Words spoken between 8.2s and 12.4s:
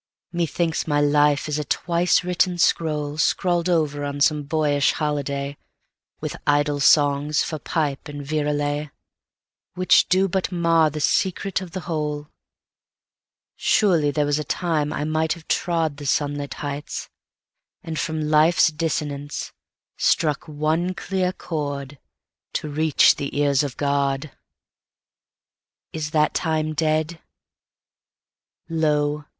virelayWhich do but mar the secret of the whole.